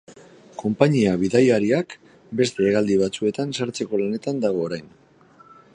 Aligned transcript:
Konpainia 0.61 1.11
bidaiariak 1.23 1.93
beste 2.41 2.67
hegaldi 2.69 2.97
batzuetan 3.03 3.55
sartzeko 3.61 4.03
lanetan 4.05 4.45
dago 4.49 4.67
orain. 4.71 4.91